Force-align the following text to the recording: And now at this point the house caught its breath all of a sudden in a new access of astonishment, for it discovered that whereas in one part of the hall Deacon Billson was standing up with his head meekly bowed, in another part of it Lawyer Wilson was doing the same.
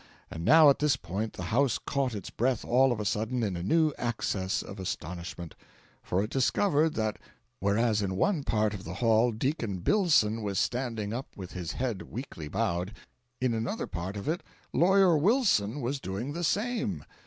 And 0.31 0.43
now 0.43 0.67
at 0.71 0.79
this 0.79 0.97
point 0.97 1.33
the 1.33 1.43
house 1.53 1.77
caught 1.77 2.15
its 2.15 2.31
breath 2.31 2.65
all 2.65 2.91
of 2.91 2.99
a 2.99 3.05
sudden 3.05 3.43
in 3.43 3.55
a 3.55 3.61
new 3.61 3.93
access 3.99 4.63
of 4.63 4.79
astonishment, 4.79 5.53
for 6.01 6.23
it 6.23 6.31
discovered 6.31 6.95
that 6.95 7.19
whereas 7.59 8.01
in 8.01 8.15
one 8.15 8.43
part 8.43 8.73
of 8.73 8.83
the 8.83 8.95
hall 8.95 9.31
Deacon 9.31 9.77
Billson 9.81 10.41
was 10.41 10.57
standing 10.57 11.13
up 11.13 11.27
with 11.37 11.51
his 11.51 11.73
head 11.73 12.11
meekly 12.11 12.47
bowed, 12.47 12.93
in 13.39 13.53
another 13.53 13.85
part 13.85 14.17
of 14.17 14.27
it 14.27 14.41
Lawyer 14.73 15.15
Wilson 15.15 15.81
was 15.81 15.99
doing 15.99 16.33
the 16.33 16.43
same. 16.43 17.05